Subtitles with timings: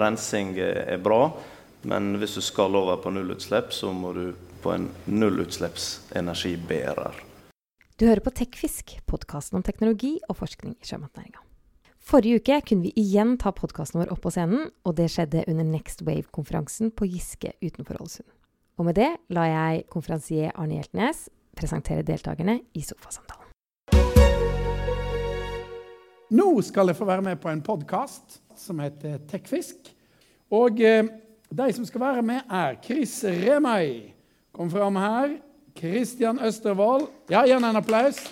[0.00, 1.32] rensing er bra,
[1.88, 7.14] men hvis du skal over på nullutslipp, så må du på en nullutslippsenergibærer.
[8.00, 11.40] Du hører på Tekfisk, podkasten om teknologi og forskning i sjømatnæringa.
[12.00, 15.64] Forrige uke kunne vi igjen ta podkasten vår opp på scenen, og det skjedde under
[15.68, 18.30] Next Wave-konferansen på Giske utenfor Ålesund.
[18.80, 23.39] Og med det lar jeg konferansier Arne Hjeltnes presentere deltakerne i sofasamtalen.
[26.30, 29.88] Nå skal jeg få være med på en podkast som heter Tekfisk.
[30.50, 31.08] Og eh,
[31.50, 34.12] de som skal være med, er Chris Remøy.
[34.54, 35.34] Kom fram her.
[35.78, 37.08] Christian Østervold.
[37.30, 38.22] Ja, gjerne en applaus.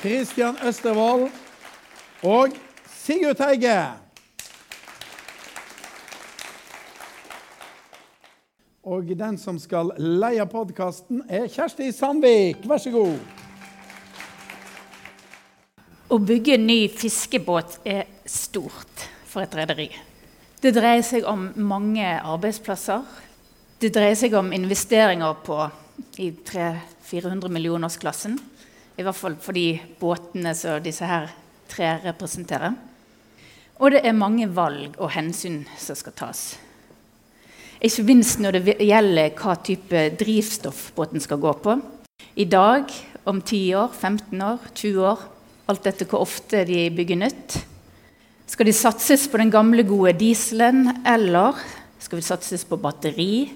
[0.00, 1.28] Christian Østervold
[2.22, 2.56] og
[2.88, 3.84] Sigurd Teige.
[8.82, 12.64] Og den som skal leie podkasten, er Kjersti Sandvik.
[12.68, 13.33] Vær så god.
[16.14, 19.88] Å bygge en ny fiskebåt er stort for et rederi.
[20.62, 23.00] Det dreier seg om mange arbeidsplasser.
[23.82, 25.56] Det dreier seg om investeringer på
[26.22, 28.38] i 300-400 millionersklassen.
[28.94, 31.32] I hvert fall for de båtene som disse her
[31.72, 32.78] tre representerer.
[33.82, 36.46] Og det er mange valg og hensyn som skal tas.
[37.82, 41.80] Ikke minst når det gjelder hva type drivstoff båten skal gå på.
[42.38, 42.86] I dag,
[43.26, 45.30] om 10 år, 15 år, 20 år,
[45.70, 47.56] alt etter hvor ofte de bygger nytt.
[48.50, 51.56] Skal de satses på den gamle, gode dieselen, eller
[51.98, 53.48] skal vi satses på batteri,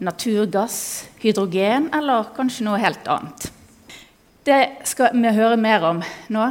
[0.00, 3.50] naturgass, hydrogen eller kanskje noe helt annet?
[4.48, 6.00] Det skal vi høre mer om
[6.32, 6.46] nå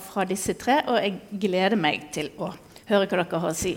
[0.00, 2.48] fra disse tre, og jeg gleder meg til å
[2.88, 3.76] høre hva dere har å si.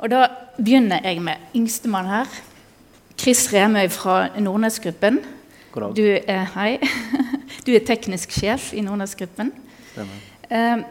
[0.00, 0.24] Og Da
[0.56, 2.32] begynner jeg med yngstemann her.
[3.20, 5.20] Chris Remøy fra Nordnesgruppen.
[5.94, 6.78] Du er, hei.
[7.64, 9.52] Du er teknisk sjef i Nordnesgruppen.
[9.98, 10.84] Eh,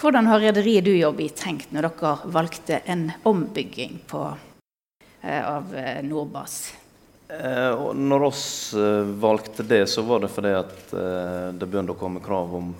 [0.00, 4.24] hvordan har rederiet du jobber i, tenkt når dere valgte en ombygging på,
[5.22, 6.74] eh, av eh, Nordbas?
[7.28, 12.00] Eh, når oss eh, valgte det, så var det fordi at eh, det begynte å
[12.00, 12.74] komme krav om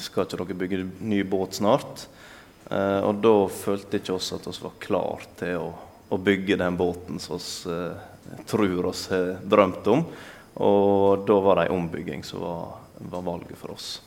[0.00, 2.06] skal ikke dere bygge ny båt snart?
[2.70, 5.70] Eh, og da følte ikke oss at vi var klar til å,
[6.08, 10.04] å, bygge den båten som vi eh, tror oss har drømt om.
[10.60, 13.98] Og da var det ei ombygging som var, var, valget for oss.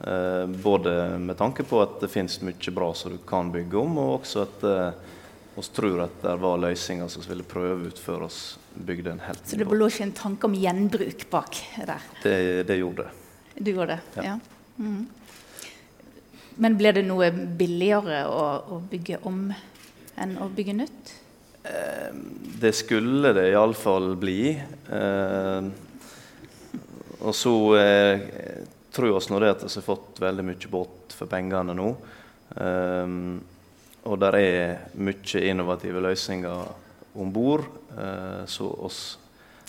[0.00, 3.96] Eh, både med tanke på at det finnes mye bra som du kan bygge om,
[4.02, 5.04] og også at eh,
[5.56, 9.22] vi tror at det var løsninger som vi ville prøve ut før vi bygde en
[9.24, 9.46] helt.
[9.48, 12.10] Så det lå ikke en tanke om gjenbruk bak der?
[12.22, 12.36] Det,
[12.68, 13.14] det gjorde det.
[13.56, 14.34] Du gjorde det, ja.
[14.34, 14.36] ja.
[14.76, 15.06] Mm.
[16.60, 18.44] Men ble det noe billigere å,
[18.76, 19.48] å, bygge om
[20.20, 21.12] enn å bygge nytt?
[21.64, 22.12] Eh,
[22.60, 24.52] det skulle det iallfall bli.
[24.92, 25.68] Eh,
[27.16, 28.24] og så eh,
[28.96, 31.92] tror oss nå det at vi har fått veldig mye båt for pengene nå.
[32.56, 33.36] Um,
[34.06, 36.68] og der er mye innovative løsninger
[37.16, 37.64] om bord.
[37.98, 38.44] Eh,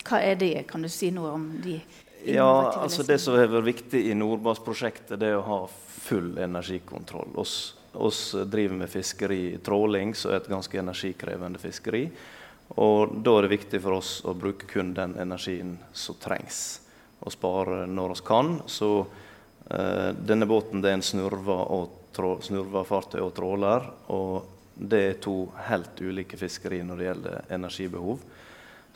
[0.08, 0.68] Hva er det?
[0.70, 1.80] Kan du si noe om de?
[2.28, 2.50] Ja,
[2.84, 5.60] altså Det som har vært viktig i Nordbass-prosjektet, det er å ha
[6.08, 7.36] full energikontroll.
[7.40, 12.08] Oss, oss driver med fiskeri, tråling, som er et ganske energikrevende fiskeri.
[12.76, 16.82] Og Da er det viktig for oss å bruke kun den energien som trengs,
[17.28, 18.54] og spare når vi kan.
[18.66, 18.92] Så
[19.70, 23.86] eh, denne båten det er en snurva, og snurva fartøy og tråler.
[24.16, 28.26] Og det er to helt ulike fiskeri når det gjelder energibehov.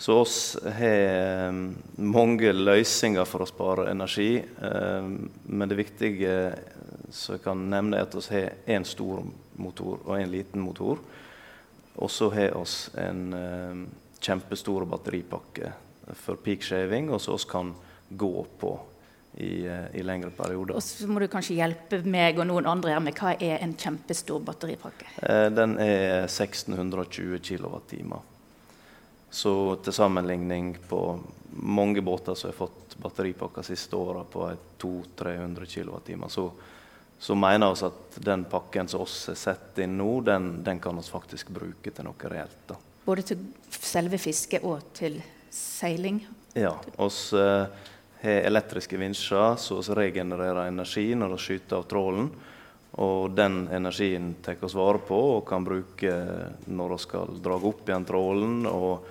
[0.02, 1.52] Så oss har eh,
[2.02, 4.40] mange løsninger for å spare energi.
[4.42, 5.10] Eh,
[5.46, 6.36] men det viktige
[7.12, 9.22] som jeg kan nevne, er at vi har én stor
[9.62, 11.02] motor og en liten motor.
[12.02, 13.84] Og så har vi en eh,
[14.22, 15.74] kjempestor batteripakke
[16.18, 17.74] for peak shaving, og så vi kan
[18.18, 18.72] gå på
[19.34, 19.64] i,
[19.94, 20.76] i, lengre perioder.
[20.76, 23.76] Og så må du kanskje hjelpe meg og noen andre her med hva er en
[23.80, 25.08] kjempestor batteripakke?
[25.56, 28.02] Den er 1620 kWt.
[29.32, 29.54] Så
[29.86, 31.00] til sammenligning på
[31.52, 34.50] mange båter som har fått batteripakker siste åra på
[34.82, 36.52] 200-300 kWt, så,
[37.20, 41.00] så mener vi at den pakken som oss har sett inn nå, den, den kan
[41.00, 42.60] vi faktisk bruke til noe reelt.
[42.68, 42.76] Da.
[43.08, 45.22] Både til selve fisket og til
[45.52, 46.20] seiling?
[46.54, 46.76] Ja.
[47.00, 47.32] oss...
[47.34, 47.88] eh,
[48.22, 52.30] har elektriske vinsjer vi regenererer energi når vi skyter av trålen.
[53.02, 56.12] Og den energien tar vi vare på og kan bruke
[56.68, 58.66] når vi skal dra opp igjen trålen.
[58.68, 59.08] og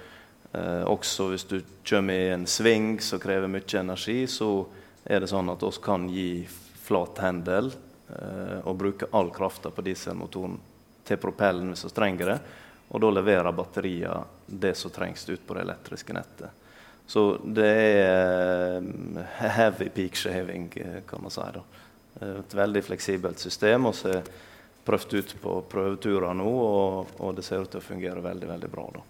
[0.52, 4.66] Eh, også hvis du kommer i en sving som krever mye energi, så
[5.04, 6.30] er det sånn at vi kan gi
[6.82, 10.58] flat hendel eh, og bruke all krafta på dieselmotoren
[11.06, 12.38] til propellen hvis vi trenger det.
[12.90, 16.50] Og da leverer batteriene det som trengs ut på det elektriske nettet.
[17.10, 19.24] Så det er eh,
[19.56, 20.68] heavy peak shaving,
[21.08, 21.46] kan man si.
[21.56, 21.64] da.
[22.26, 23.88] Et veldig fleksibelt system.
[23.90, 24.20] Og så
[24.86, 28.70] prøvd ut på prøveturer nå, og, og, det ser ut til å fungere veldig veldig
[28.70, 28.86] bra.
[28.94, 29.02] Da.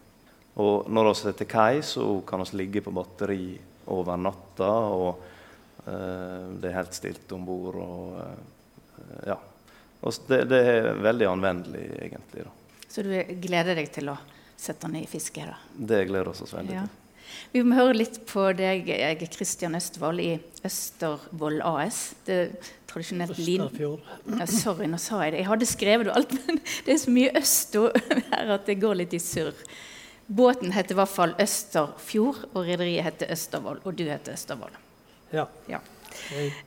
[0.65, 3.45] Og når vi er til kai, så kan vi ligge på batteri
[3.93, 4.71] over natta.
[4.97, 5.21] og
[5.85, 7.81] eh, Det er helt stilt om bord.
[8.25, 9.39] Eh, ja.
[10.01, 12.47] Det, det, er veldig anvendelig, egentlig.
[12.49, 12.81] Da.
[12.89, 13.13] Så du
[13.45, 14.17] gleder deg til å
[14.57, 15.45] sette den i fiske?
[15.45, 15.61] da?
[15.77, 16.89] Det gleder vi oss veldig ja.
[17.53, 18.91] Vi må høre litt på deg,
[19.35, 20.33] Kristian Østvold i
[20.67, 22.01] Østervoll AS.
[22.27, 23.67] Det er tradisjonelt lin...
[24.39, 25.43] Ja, sorry, nå sa jeg det.
[25.43, 27.79] Jeg hadde skrevet det alt, men det er så mye øst
[28.33, 29.57] her at det går litt i surr.
[30.31, 33.81] Båten heter i hvert fall Østerfjord, og rederiet heter Østervoll.
[33.83, 34.77] Og du heter Østervoll.
[35.35, 35.47] Ja.
[35.71, 35.81] ja.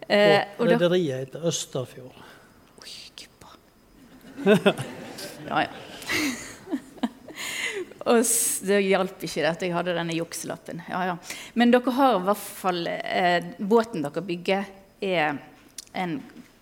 [0.08, 2.24] Eh, rederiet heter Østerfjord.
[2.84, 3.54] Oi, gubba.
[5.48, 6.52] ja, ja.
[8.10, 8.20] Og
[8.68, 10.82] det hjalp ikke at jeg hadde denne jukselappen.
[10.90, 11.18] Ja, ja.
[11.60, 14.68] Men dere har i hvert fall eh, Båten dere bygger,
[15.04, 15.38] er
[15.96, 16.18] en,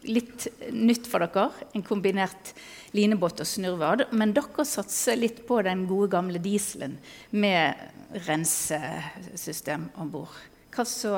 [0.05, 1.49] litt nytt for dere.
[1.73, 2.53] En kombinert
[2.97, 4.07] linebåt og snurrvad.
[4.13, 6.99] Men dere satser litt på den gode, gamle dieselen
[7.33, 10.37] med rensesystem om bord.
[10.71, 11.15] Hva så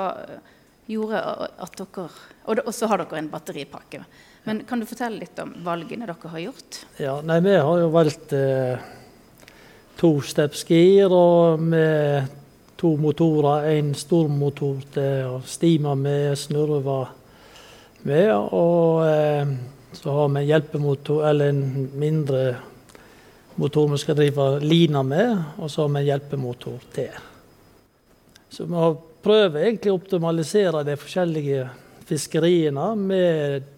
[0.88, 1.20] gjorde
[1.64, 2.10] at dere
[2.52, 4.06] Og så har dere en batteripakke.
[4.44, 6.84] Men kan du fortelle litt om valgene dere har gjort?
[7.00, 9.03] Ja, nei, Vi har jo valgt eh
[10.00, 12.32] tosteps-gir og med
[12.80, 13.70] to motorer.
[13.78, 17.00] En stor motor til å stime med, snurve
[18.04, 18.32] med.
[18.34, 19.54] Og eh,
[19.94, 22.44] så har vi en hjelpemotor, eller en mindre
[23.56, 27.22] motor vi skal drive lina med, og så har vi en hjelpemotor til.
[28.50, 28.88] Så vi
[29.24, 31.68] prøver egentlig å optimalisere de forskjellige
[32.10, 33.70] fiskeriene med,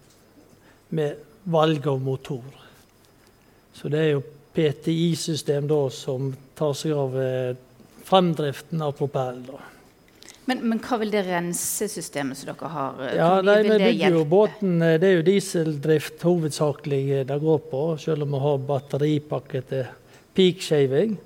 [0.88, 1.20] med
[1.52, 2.42] valg av motor.
[3.76, 4.24] Så det er jo
[4.56, 7.56] PTI-system da, som tar seg av eh,
[8.08, 9.44] fremdriften av propellen.
[10.46, 13.02] Men, men, hva vil det rensesystemet som dere har?
[13.04, 17.62] Eh, ja, nei, vi bygger jo båten, eh, Det er jo dieseldrift hovedsakelig det går
[17.68, 17.82] på.
[18.00, 19.84] Selv om vi har batteripakke til
[20.36, 21.18] peakshaving,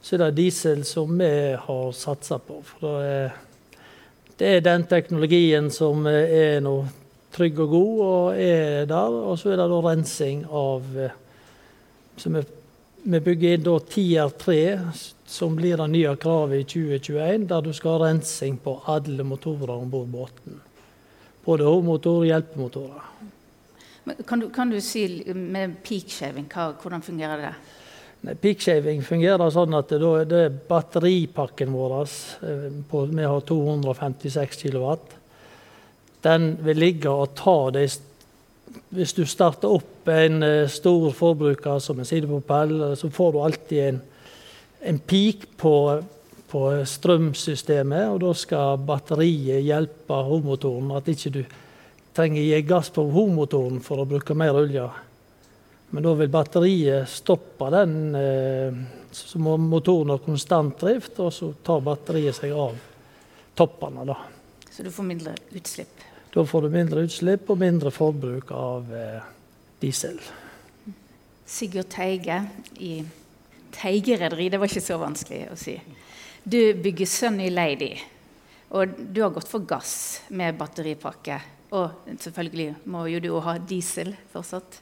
[0.00, 2.62] så er det diesel som vi har satsa på.
[2.72, 3.04] For
[4.38, 6.86] det er den teknologien som er noe
[7.34, 9.16] trygg og god og er der.
[9.28, 10.86] Og så er det da rensing av
[12.18, 12.46] som er
[13.02, 14.78] vi bygger inn Tier 3,
[15.26, 19.74] som blir det nye kravet i 2021, der du skal ha rensing på alle motorer
[19.76, 20.60] om bord båten.
[21.44, 23.04] Både hovedmotor og hjelpemotorer.
[24.26, 25.04] Kan du, kan du, si
[25.34, 27.52] med peakshaving, hvordan fungerer det?
[28.24, 31.96] Nei, peakshaving fungerer sånn at det, det er batteripakken vår.
[32.42, 34.86] Eh, på, vi har 256 kW.
[36.24, 37.84] Den vil ligge og ta de
[38.94, 43.82] hvis du starter opp en eh, stor forbruker som en sidepropell, så får du alltid
[43.84, 44.00] en,
[44.92, 45.74] en peak på,
[46.50, 50.94] på, strømsystemet, og da skal batteriet hjelpe hovedmotoren.
[50.96, 51.42] At ikke du
[52.16, 54.88] trenger å gi gass på hovedmotoren for å bruke mer olje.
[55.90, 58.82] Men da vil batteriet stoppe den, eh,
[59.12, 62.76] så må motoren ha konstant drift, og så tar batteriet seg av
[63.56, 64.04] toppene.
[64.04, 64.18] da.
[64.70, 66.07] Så du får mindre utslipp?
[66.38, 69.24] Da får du mindre utslipp og mindre forbruk av eh,
[69.82, 70.20] diesel.
[71.42, 72.36] Sigurd Teige
[72.78, 72.92] i
[73.74, 75.72] Teige rederi, det var ikke så vanskelig å si.
[76.46, 77.88] Du bygger Sunny Lady,
[78.70, 79.96] og du har gått for gass
[80.30, 81.40] med batteripakke.
[81.74, 84.78] Og selvfølgelig må jo du ha diesel fortsatt.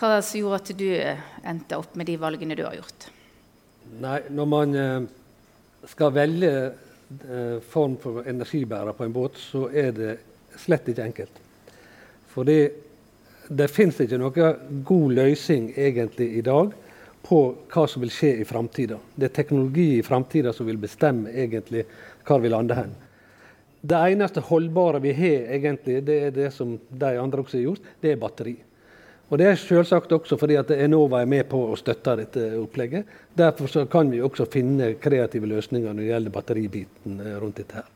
[0.00, 3.10] Hva som gjorde at du eh, endte opp med de valgene du har gjort?
[4.00, 5.04] Nei, Når man eh,
[5.92, 6.54] skal velge
[7.68, 10.16] form for energibærer på en båt, så er det
[10.60, 11.40] slett ikke enkelt.
[12.32, 12.58] Fordi
[13.48, 16.74] det fins ikke noen god løsning egentlig i dag
[17.26, 17.40] på
[17.72, 18.98] hva som vil skje i framtida.
[19.14, 21.86] Det er teknologi i framtida som vil bestemme egentlig
[22.26, 22.94] hvor vi lander hen.
[23.86, 27.90] Det eneste holdbare vi har, egentlig, det er det som de andre også har gjort,
[28.02, 28.56] det er batteri.
[29.28, 33.06] Og Det er selvsagt også fordi at Enova er med på å støtte dette opplegget.
[33.34, 37.82] Derfor kan vi også finne kreative løsninger når det gjelder batteribiten eh, rundt dette.
[37.82, 37.95] her.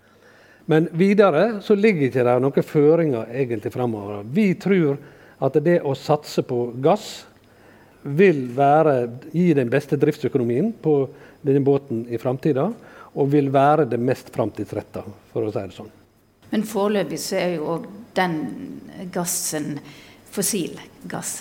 [0.70, 4.20] Men videre så ligger ikke der noen føringer egentlig framover.
[4.22, 5.00] Vi tror
[5.42, 7.24] at det å satse på gass
[8.02, 8.94] vil være,
[9.34, 10.94] gi den beste driftsøkonomien på
[11.42, 12.68] denne båten i framtida,
[13.10, 15.90] og vil være det mest framtidsretta, for å si det sånn.
[16.52, 18.36] Men foreløpig så er jo òg den
[19.12, 19.72] gassen
[20.30, 20.78] fossil
[21.10, 21.40] gass.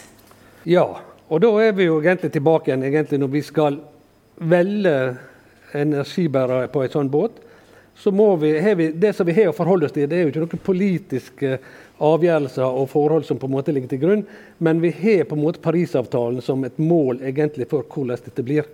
[0.65, 0.87] Ja,
[1.29, 3.77] og da er vi jo egentlig tilbake igjen egentlig når vi skal
[4.41, 4.95] velge
[5.77, 7.37] energibærere på en sånn båt
[7.99, 10.31] så må vi, vi, Det som vi har å forholde oss til, det er jo
[10.31, 11.57] ikke noen politiske
[11.99, 14.21] avgjørelser og forhold som på en måte ligger til grunn,
[14.63, 18.69] men vi har på en måte Parisavtalen som et mål egentlig for hvordan dette blir.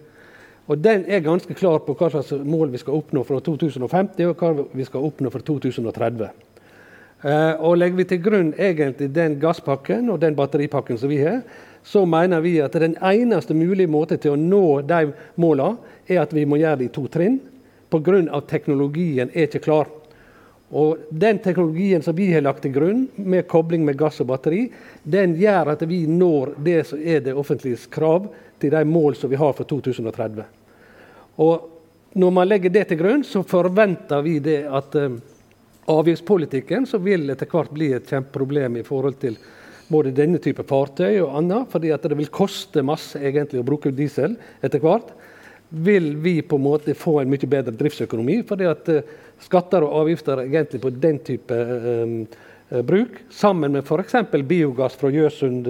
[0.70, 4.41] Og Den er ganske klar på hva slags mål vi skal oppnå fra 2050 og
[4.41, 6.29] hva vi skal oppnå fra 2030.
[7.25, 11.41] Eh, og Legger vi til grunn egentlig den gasspakken og den batteripakken som vi har,
[11.86, 15.77] så mener vi at den eneste mulige måten til å nå de målene,
[16.10, 17.39] er at vi må gjøre det i to trinn.
[17.89, 18.42] Pga.
[18.48, 19.92] teknologien er ikke klar.
[20.75, 24.65] Og Den teknologien som vi har lagt til grunn, med kobling med gass og batteri,
[25.04, 28.27] den gjør at vi når det som er det offentliges krav
[28.60, 30.44] til de mål som vi har for 2030.
[31.38, 31.72] Og
[32.15, 35.18] Når man legger det til grunn, så forventer vi det at um,
[35.92, 39.36] avgiftspolitikken så vil etter hvert bli et kjempeproblem i forhold til
[39.92, 43.92] både denne type fartøy og annet, fordi at det vil koste masse egentlig å bruke
[43.92, 45.12] diesel etter hvert
[45.69, 48.41] vil vi på en måte få en mye bedre driftsøkonomi.
[48.48, 49.01] fordi at uh,
[49.39, 52.27] skatter og avgifter egentlig på den type um,
[52.72, 54.15] uh, bruk, sammen med f.eks.
[54.48, 55.67] biogass fra Gjøsund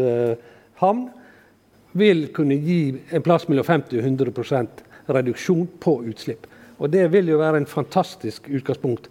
[0.81, 1.07] havn,
[1.95, 4.83] vil kunne gi en plass mellom 50 og 100%
[5.15, 6.47] reduksjon på utslipp.
[6.77, 9.07] Og Det vil jo være en fantastisk utgangspunkt.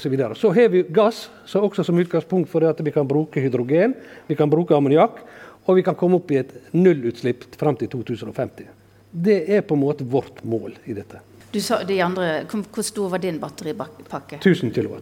[0.00, 3.94] Så, så har vi gass så også som utgangspunkt for at vi kan bruke hydrogen,
[4.26, 5.20] vi kan bruke ammoniakk,
[5.66, 8.79] og vi kan komme opp i et nullutslipp fram til 2050.
[9.10, 11.20] Det er på en måte vårt mål i dette.
[11.50, 14.36] Du sa de andre, Hvor stor var din batteripakke?
[14.36, 15.00] 1000 kW.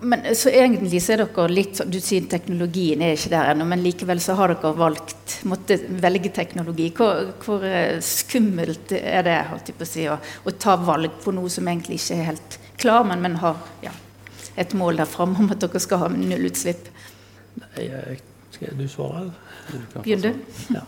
[0.00, 3.80] Men så egentlig så er dere litt Du sier teknologien er ikke der ennå, men
[3.84, 6.90] likevel så har dere valgt måtte velge teknologi.
[6.96, 11.16] Hvor, hvor eh, skummelt er det holdt jeg på å si, å, å, ta valg
[11.24, 13.94] på noe som egentlig ikke er helt klar, men, men har ja,
[14.56, 16.90] et mål der framme om at dere skal ha nullutslipp?
[17.62, 17.88] Nei,
[18.52, 19.30] skal du svare?
[20.02, 20.32] Begynn du.
[20.76, 20.84] Ja.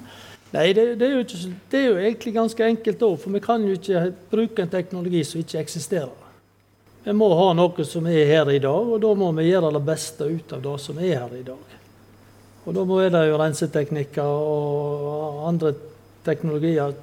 [0.50, 3.64] Nei, det, det, er ikke, det, er jo egentlig ganske enkelt òg, for vi kan
[3.68, 6.14] jo ikke bruke en teknologi som ikke eksisterer.
[7.04, 9.84] Vi må ha noe som er her i dag, og da må vi gjøre det
[9.84, 11.76] beste ut av det som er her i dag.
[12.64, 15.74] Og da må det jo renseteknikker og andre
[16.24, 16.96] teknologier.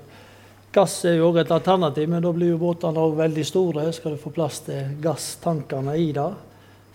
[0.75, 3.85] Gass er jo òg et alternativ, men da blir jo båtene òg veldig store.
[3.95, 6.27] Skal du få plass til gasstankene i det.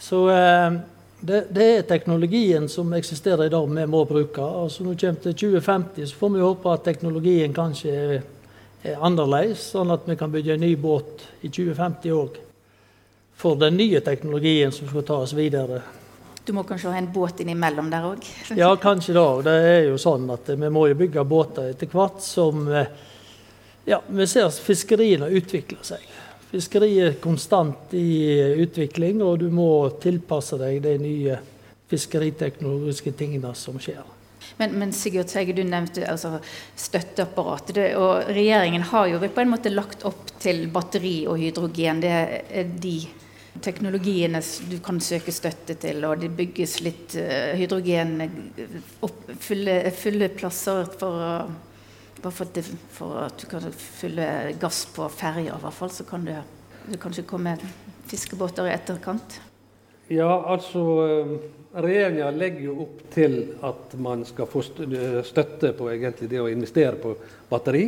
[0.01, 0.77] Så eh,
[1.21, 4.43] det, det, er teknologien som eksisterer i dag, vi må bruke.
[4.43, 8.23] Altså Når vi kommer til 2050, så får vi håpe at teknologien kanskje er,
[8.83, 12.41] er annerledes, sånn at vi kan bygge en ny båt i 2050 òg.
[13.41, 15.83] For den nye teknologien som skal ta oss videre.
[16.45, 18.25] Du må kanskje ha en båt innimellom der òg?
[18.57, 19.27] ja, kanskje da.
[19.45, 22.89] Det er jo sånn at vi må jo bygge båter etter hvert som eh,
[23.85, 26.05] ja, vi ser fiskeriene utvikler seg.
[26.51, 29.71] Fiskeriet er konstant i utvikling, og du må
[30.03, 31.37] tilpasse deg de nye
[31.91, 34.03] fiskeriteknologiske tingene som skjer.
[34.59, 36.39] Men, men Sigurd Seige, du nevnte altså,
[36.77, 37.75] støtteapparatet.
[37.77, 42.03] Det, og regjeringen har jo på en måte lagt opp til batteri og hydrogen.
[42.03, 42.97] Det er de
[43.63, 48.17] teknologiene du kan søke støtte til, og det bygges litt uh, hydrogen
[49.07, 51.51] opp, fulle, fulle plasser for
[52.23, 54.27] bare for, det, for, at du kan fylle
[54.61, 56.41] gass på ferja, i hvert fall, så kan det,
[56.87, 57.57] det kanskje komme
[58.11, 59.41] fiskebåter i etterkant?
[60.11, 61.35] Ja, altså eh,
[61.71, 66.99] Regjeringa legger jo opp til at man skal få støtte på egentlig det å investere
[66.99, 67.13] på
[67.51, 67.85] batteri.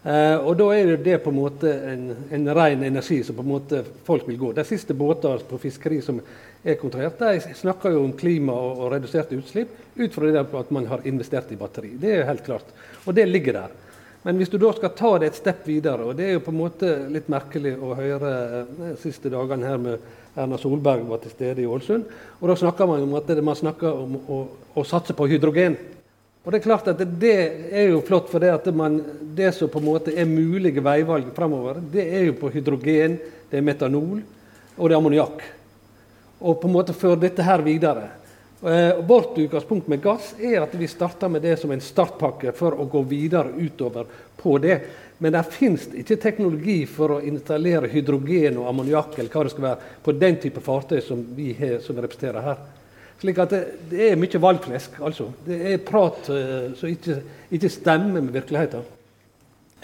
[0.00, 3.50] Eh, og da er det på en måte en, en ren energi som på en
[3.50, 4.52] måte folk vil gå.
[4.56, 6.22] De siste båtene på fiskeri som
[6.64, 10.72] er kontrollert, de snakker jo om klima og, og reduserte utslipp ut fra det at
[10.72, 11.92] man har investert i batteri.
[12.00, 12.72] Det er helt klart.
[13.04, 13.76] Og det ligger der.
[14.24, 16.52] Men hvis du da skal ta det et stepp videre, og det er jo på
[16.52, 18.32] en måte litt merkelig å høre
[18.72, 22.08] de eh, siste dagene her med Erna Solberg var til stede i Ålesund,
[22.40, 24.44] og da snakker man om at man snakker om å,
[24.76, 25.76] å satse på hydrogen.
[26.40, 27.36] Og Det er klart at det
[27.68, 28.96] er jo flott, for det, at man,
[29.36, 33.18] det som på en måte er mulige veivalg framover, det er jo på hydrogen,
[33.50, 34.22] det er metanol
[34.80, 35.44] og det er ammoniakk.
[36.40, 38.08] Og på en måte føre dette her videre.
[38.64, 42.76] Eh, vårt utgangspunkt med gass er at vi starter med det som en startpakke for
[42.76, 44.08] å gå videre utover
[44.40, 44.78] på det.
[45.20, 49.66] Men det fins ikke teknologi for å installere hydrogen og ammoniakk eller hva det skal
[49.68, 51.52] være, på den type fartøy som vi
[51.84, 52.62] som representerer her.
[53.20, 53.60] Slik at det,
[53.90, 54.96] det, er mye valgflesk.
[55.04, 55.28] altså.
[55.44, 57.18] Det er prat uh, som ikke,
[57.52, 58.86] ikke, stemmer med virkeligheten.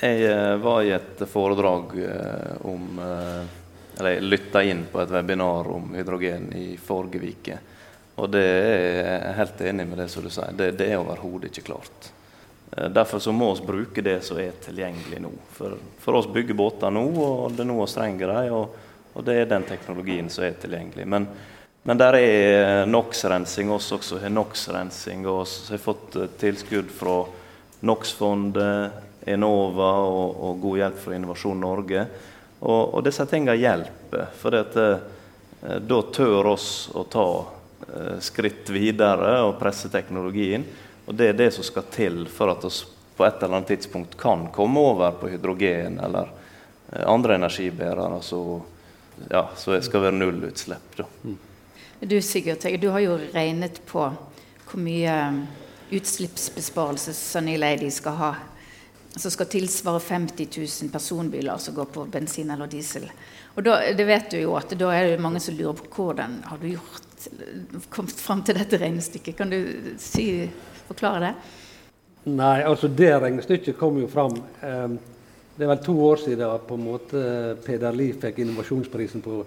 [0.01, 3.01] Jeg uh, var i et foredrag uh, om
[3.97, 7.55] Eller jeg lytta inn på et webinar om hydrogen i forrige uke.
[8.21, 10.53] Og det er jeg helt enig med det som du sier.
[10.57, 12.11] Det, det er overhodet ikke klart.
[12.93, 15.31] Derfor så må vi bruke det som er tilgjengelig nå.
[15.57, 18.53] For, for oss bygger båter nå, og det er nå vi trenger dem.
[18.57, 18.77] Og,
[19.15, 21.07] og, det er den teknologien som er tilgjengelig.
[21.09, 21.29] Men
[21.87, 23.71] men der er NOx-rensing.
[23.71, 23.95] også.
[23.95, 25.23] også NOx-rensing.
[25.23, 27.21] Vi har fått eh, tilskudd fra
[27.81, 32.03] NOx-fondet, Enova og, og, god hjelp fra Innovasjon Norge.
[32.59, 34.27] Og, og disse tingene hjelper.
[34.35, 40.67] For det, eh, da tør oss å ta eh, skritt videre og presse teknologien.
[41.07, 42.75] Og det er det som skal til for at vi
[43.17, 46.35] på et eller annet tidspunkt kan komme over på hydrogen eller
[47.07, 48.41] andre energibærere så,
[49.31, 50.99] ja, skal være nullutslipp.
[50.99, 51.07] Da.
[52.01, 54.03] Du Sigurd, du har jo regnet på
[54.67, 55.15] hvor mye
[55.95, 58.31] utslippsbesparelse Sunny Lady skal ha.
[59.17, 60.49] Som skal tilsvare 50
[60.83, 63.07] 000 personbiler som går på bensin eller diesel.
[63.55, 66.43] Og da, det vet du jo at da er det mange som lurer på hvordan
[66.45, 67.29] har du gjort,
[67.89, 69.39] kommet fram til dette regnestykket.
[69.39, 69.61] Kan du
[69.97, 70.45] si,
[70.91, 71.35] forklare det?
[72.29, 74.97] Nei, altså det regnestykket kom jo fram eh,
[75.57, 77.21] Det er vel to år siden på en måte
[77.65, 79.45] Peder Lie fikk innovasjonsprisen på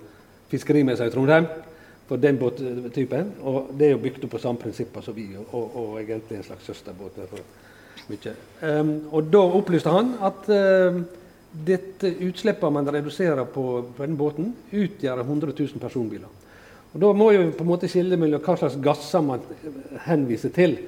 [0.49, 1.45] fiskerimessa i Trondheim
[2.09, 3.31] for den båttypen.
[3.45, 6.47] Og det er jo bygd opp på samme prinsipper som vi, og, og, egentlig en
[6.49, 7.21] slags søsterbåt.
[8.09, 10.97] Um, og da opplyste han at uh,
[11.67, 16.31] dette utslippet man reduserer på, på denne båten, utgjør 100 000 personbiler.
[16.93, 19.45] Og Da må jo på en måte skille mellom hva slags gasser man
[20.07, 20.79] henviser til.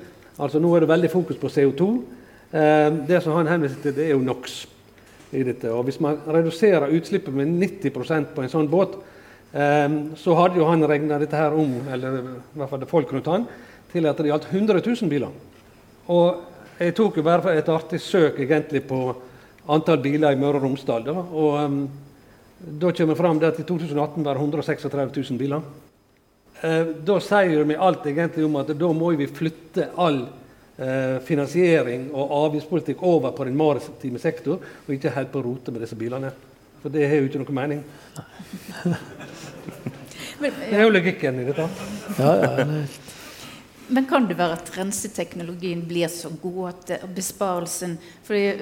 [0.41, 1.89] Altså Nå er det veldig fokus på CO2.
[2.51, 4.63] Eh, det som han henviser til, det er jo NOx.
[5.31, 5.69] i dette.
[5.71, 8.97] Og Hvis man reduserer utslippet med 90% på en sånn båt,
[9.51, 13.25] så hadde jo han regna dette her om, eller i hvert fall det folk rundt
[13.27, 13.43] han,
[13.91, 15.34] til at det gjaldt 100 000 biler.
[16.08, 16.39] Og
[16.81, 19.01] jeg tok jo bare et artig søk egentlig på
[19.70, 21.05] antall biler i Møre og Romsdal.
[21.05, 21.81] Da, og um,
[22.58, 25.65] da kommer det fram at i 2018 var det 136 000 biler.
[26.62, 32.10] Uh, da sier vi alt egentlig om at da må vi flytte all uh, finansiering
[32.12, 36.34] og avgiftspolitikk over på den maritime sektor, og ikke helt på rote med disse bilene.
[36.81, 37.83] For det har jo ikke noe mening.
[40.41, 41.69] det er jo logikken i dette.
[42.17, 42.67] Ja, ja, det
[43.91, 47.97] men kan det være at renseteknologien blir så god at besparelsen
[48.29, 48.61] eh,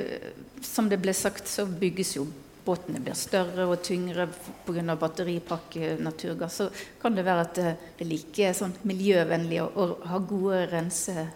[0.66, 2.26] Som det ble sagt, så bygges jo
[2.66, 4.28] båtene blir større og tyngre
[4.66, 4.96] pga.
[4.96, 6.70] batteripakke, naturgass, så
[7.02, 11.30] kan det være at det er like sånn miljøvennlig å, å ha gode rensesystem?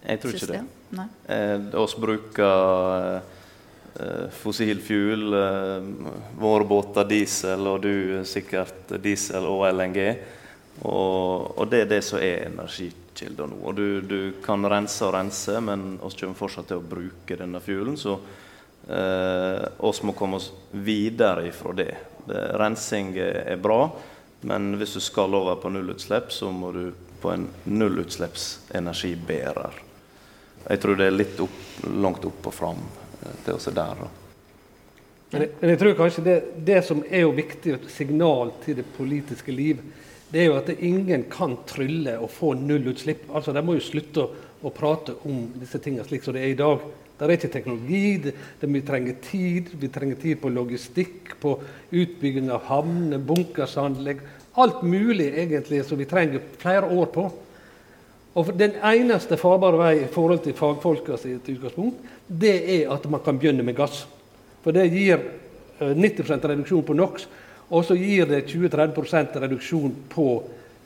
[0.00, 0.64] Jeg tror ikke det.
[0.90, 2.56] Vi Eh, bruker
[2.96, 3.39] eh,
[4.42, 5.30] fossil fuel.
[5.34, 5.88] Eh,
[6.40, 10.02] våre båter diesel, og du sikkert diesel og LNG.
[10.80, 13.58] Og, og det er det som er energikilder nå.
[13.64, 17.60] Og du, du, kan rense og rense, men vi kommer fortsatt til å bruke denne
[17.64, 17.98] fuelen.
[18.00, 18.18] Så
[18.88, 21.96] Eh, oss må komme oss videre ifra det.
[22.58, 23.90] Rensing er bra,
[24.40, 29.70] men hvis du skal over på nullutslipp, så må du på en nullutslippsenergibærer.
[30.68, 33.09] Jeg tror det er litt opp, langt opp og fram eh,
[33.44, 34.04] til se der.
[35.30, 38.86] Men jeg, men jeg, tror kanskje det, det som er jo viktig signal til det
[38.96, 39.82] politiske liv,
[40.30, 43.28] det er jo at ingen kan trylle og få nullutslipp.
[43.34, 46.54] Altså, De må jo slutte å, å prate om disse tingene slik som det er
[46.54, 46.82] i dag.
[47.18, 48.04] Det er ikke teknologi.
[48.24, 49.74] Det, det, vi trenger tid.
[49.80, 51.56] Vi trenger tid på logistikk, på
[51.90, 54.22] utbygging av havner, bunkersanlegg.
[54.58, 57.26] Alt mulig egentlig som vi trenger flere år på.
[58.34, 63.22] Og Den eneste farbare vei i forhold til fagfolka sitt utgangspunkt, det er at man
[63.24, 64.04] kan begynne med gass.
[64.62, 65.18] For det gir
[65.80, 67.26] 90 eh, reduksjon på NOx,
[67.70, 70.28] og så gir det 20-30 reduksjon på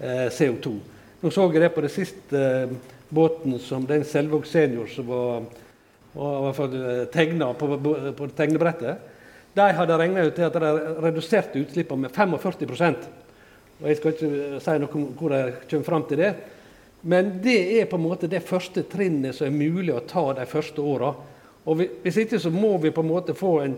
[0.00, 0.72] eh, CO2.
[1.20, 2.72] Nå så jeg det på den siste eh,
[3.10, 5.44] båten som den Selvåg senior som var
[6.14, 7.78] var i eh, tegna på,
[8.16, 9.10] på tegnebrettet,
[9.54, 12.64] de hadde regna ut at de reduserte utslippene med 45
[13.82, 16.32] og Jeg skal ikke eh, si noe om hvor de kommer fram til det.
[17.06, 20.46] Men det er på en måte det første trinnet som er mulig å ta de
[20.48, 21.10] første åra.
[21.64, 23.74] Hvis ikke så må vi på en måte få en,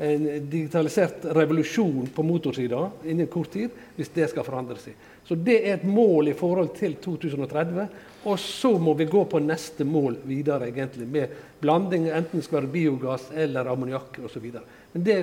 [0.00, 4.96] en digitalisert revolusjon på motorsida innen kort tid hvis det skal forandre seg.
[5.28, 7.84] Så det er et mål i forhold til 2030.
[8.24, 12.72] Og så må vi gå på neste mål videre, egentlig, med blanding, enten skal være
[12.72, 14.46] biogass eller ammoniakk osv.
[14.94, 15.18] Men det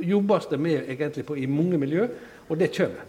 [0.00, 2.08] jobbes det med egentlig på i mange miljø,
[2.48, 3.04] og det kommer.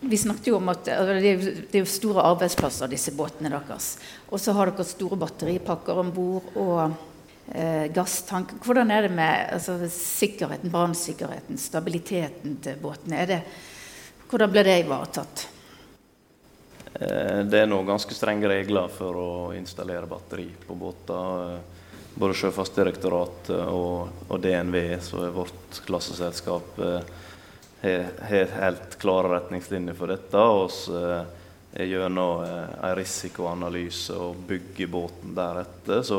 [0.00, 1.32] Vi snakket jo om at det
[1.74, 3.96] er jo store arbeidsplasser, disse båtene deres.
[4.30, 6.82] Og så har dere store batteripakker om bord og
[7.50, 8.54] eh, gasstank.
[8.62, 13.26] Hvordan er det med altså, sikkerheten, brannsikkerheten, stabiliteten til båtene?
[13.26, 13.40] Det,
[14.30, 15.48] hvordan blir det ivaretatt?
[16.94, 21.54] Eh, det er nå ganske strenge regler for å installere batteri på båter.
[21.56, 21.74] Eh,
[22.18, 27.27] både Sjøfartsdirektoratet og, og, DNV, som er vårt klasseselskap, eh,
[27.82, 30.38] har helt klare retningslinjer for dette.
[30.38, 31.02] og så
[31.68, 36.00] jeg gjør gjennom en risikoanalyse og bygger båten deretter.
[36.02, 36.18] Så,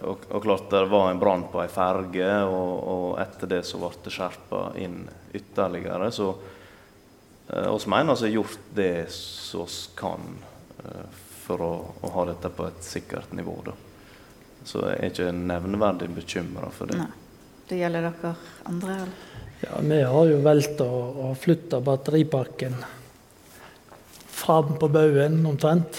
[0.00, 3.82] og, og, klart Det var en brann på ei ferge, og, og, etter det så
[3.82, 5.02] ble det skjerpa inn
[5.34, 6.12] ytterligere.
[6.14, 6.30] så
[7.48, 10.20] Eh, vi mener vi har gjort det som vi kan
[10.78, 11.06] eh,
[11.44, 13.58] for å, å, ha dette på et sikkert nivå.
[13.66, 13.74] Da.
[14.64, 17.02] Så jeg er ikke nevneverdig bekymra for det.
[17.02, 17.10] Nei.
[17.68, 18.34] Det gjelder dere
[18.68, 18.94] andre?
[19.60, 20.90] Ja, Vi har jo valgt å,
[21.28, 22.76] å flytte batteriparken
[24.44, 25.98] fram på baugen omtrent.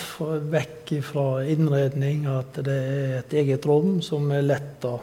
[0.52, 5.00] Vekk fra innredning, at det er et eget rom som er lett å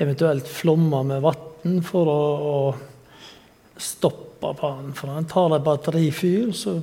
[0.00, 4.94] eventuelt flomme med vann for å, å stoppe den.
[4.96, 6.78] For når en tar et batterifyr, så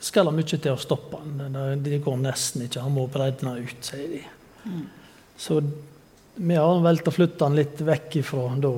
[0.00, 1.82] skal det mye til å stoppe den.
[1.84, 2.84] De går nesten ikke.
[2.86, 4.22] Han må bredne ut, sier de.
[4.64, 4.86] Mm.
[5.36, 5.60] Så
[6.36, 8.72] vi har valgt å flytte den litt vekk ifra da,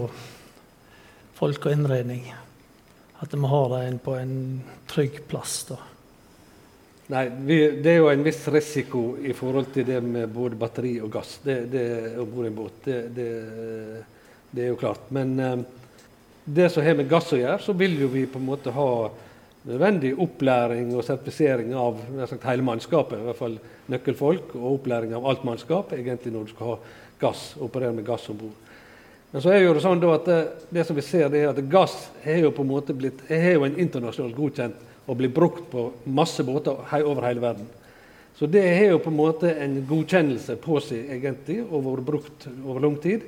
[1.38, 2.26] folk og innredning.
[3.22, 4.34] At vi har det på en
[4.90, 5.62] trygg plass.
[5.70, 5.78] da.
[7.08, 10.98] Nei, vi, Det er jo en viss risiko i forhold til det med både batteri
[11.00, 11.84] og gass det, det,
[12.20, 12.82] om bord i en båt.
[12.84, 13.30] Det, det,
[14.50, 15.08] det, er jo klart.
[15.14, 15.56] Men eh,
[16.44, 18.90] det som har med gass å gjøre, så vil jo vi på en måte ha
[19.68, 21.98] nødvendig opplæring og sertifisering av
[22.28, 23.18] sagt, hele mannskapet.
[23.18, 26.78] I hvert fall nøkkelfolk, og opplæring av alt mannskap egentlig når du skal ha
[27.24, 28.67] gass, operere med gass om bord.
[29.30, 30.38] Men så er jo det sånn at det,
[30.72, 33.58] det, som vi ser, det er at gass er jo på en måte blitt, er
[33.58, 37.68] jo en internasjonalt godkjent og blir brukt på masse båter over hele verden.
[38.38, 42.46] Så det har jo på en måte en godkjennelse på seg egentlig, og vært brukt
[42.62, 43.24] over lang tid.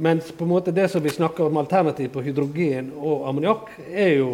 [0.00, 4.12] Mens på en måte det som vi snakker om alternativ på hydrogen og ammoniakk, er
[4.20, 4.28] jo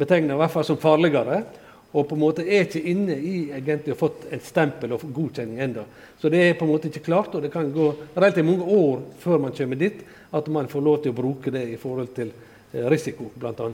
[0.00, 1.44] betegna i hvert fall som farligere.
[1.90, 5.58] Og på en måte er ikke inne i egentlig har fått et stempel og godkjenning
[5.64, 5.84] enda.
[6.20, 9.00] Så det er på en måte ikke klart, og det kan gå relativt mange år
[9.18, 12.30] før man kommer dit at man får lov til å bruke det i forhold til
[12.30, 13.70] eh, risiko, bl.a.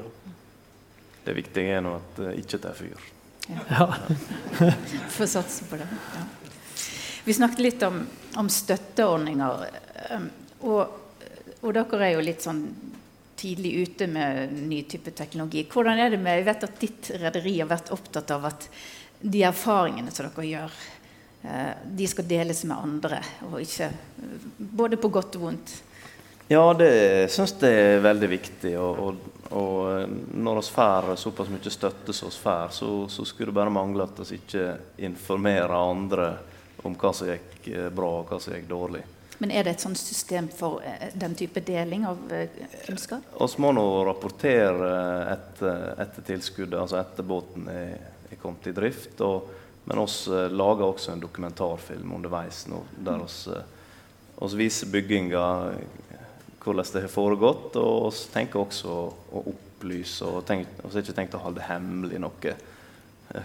[1.26, 3.12] Det viktige er nå at det ikke tar fyr.
[3.46, 3.86] Ja.
[5.16, 5.86] Får satse på det.
[6.14, 6.24] Ja.
[7.26, 8.00] Vi snakket litt om,
[8.38, 9.66] om støtteordninger.
[10.06, 10.26] Eh,
[10.60, 10.80] og,
[11.60, 12.62] og, dere er jo litt sånn
[13.36, 15.66] tidlig ute med ny type teknologi.
[15.72, 18.68] Hvordan er det med, Jeg vet at ditt rederi har vært opptatt av at
[19.20, 20.78] de erfaringene som dere gjør,
[21.42, 23.20] eh, de skal deles med andre,
[23.50, 23.90] og ikke
[24.58, 25.72] Både på godt og vondt.
[26.48, 28.72] Ja, det syns jeg er veldig viktig.
[28.78, 33.50] Og, og, og når vi får såpass mye støtte som vi får, så, så, skulle
[33.50, 34.68] det bare mangle at vi ikke
[35.08, 36.28] informerer andre
[36.86, 39.02] om hva som gikk bra og hva som gikk dårlig.
[39.38, 42.48] Men er det et sånt system for eh, den type deling av eh,
[42.86, 43.24] kunnskap?
[43.36, 44.90] Vi må nå rapportere
[45.34, 47.98] etter, etter, tilskuddet, altså etter båten er,
[48.30, 49.20] er kommet i drift.
[49.26, 49.50] Og,
[49.84, 55.44] men vi eh, lager også en dokumentarfilm underveis nå, der vi viser bygginga,
[56.64, 57.76] hvordan det har foregått.
[57.76, 60.24] Og vi tenker også å opplyse.
[60.24, 62.56] og Vi har ikke tenkt å holde hemmelig noe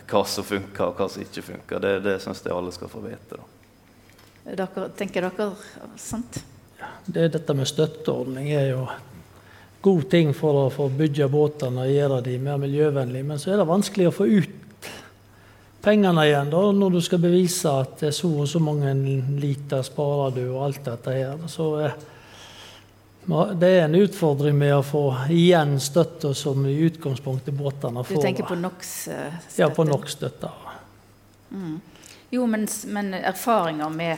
[0.08, 1.84] hva som funker og hva som ikke funker.
[1.84, 3.36] Det, det syns jeg alle skal få vite.
[3.36, 3.61] da.
[4.44, 5.52] Dere, tenker dere
[6.02, 6.42] sant?
[6.80, 8.86] Ja, det, dette med støtteordning er jo
[9.82, 13.28] god ting for å få bygge båtene og gjøre dem mer miljøvennlige.
[13.28, 14.90] Men så er det vanskelig å få ut
[15.82, 18.94] pengene igjen da, når du skal bevise at så og så mange
[19.42, 21.46] liter sparer du og alt dette her.
[21.50, 21.96] Så eh,
[23.58, 28.22] det er en utfordring med å få igjen støtte som i utgangspunktet båtene får.
[28.22, 29.62] Du tenker på NOx-støtte?
[29.62, 30.54] Ja, på NOx-støtte.
[31.52, 31.80] Mm.
[32.32, 34.18] Jo, men, men erfaringer med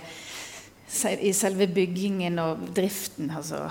[1.19, 3.69] i selve byggingen og driften, altså